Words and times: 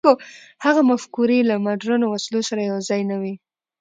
هغه 0.65 0.81
مفکورې 0.91 1.39
له 1.49 1.55
مډرنو 1.65 2.05
وسلو 2.09 2.41
سره 2.49 2.61
یو 2.69 2.77
ځای 2.89 3.01
نه 3.11 3.15
وې. 3.21 3.33